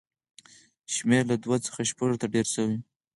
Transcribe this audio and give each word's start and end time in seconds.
شمېر 0.93 1.23
یې 1.25 1.27
له 1.29 1.35
دوو 1.43 1.55
څخه 1.65 1.79
شپږو 1.89 2.19
ته 2.21 2.27
ډېر 2.33 2.45
شوی 2.53 2.75
و 2.77 2.81